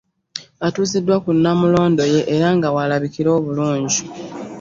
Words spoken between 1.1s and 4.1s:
ku Namulondo ye era nga w'alabikira obulungi.